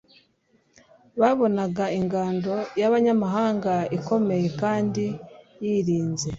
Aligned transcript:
babonaga 1.21 1.85
ingando 1.99 2.53
y'abanyamahanga 2.79 3.73
ikomeye 3.97 4.47
kandi 4.61 5.05
yirinze 5.63 6.29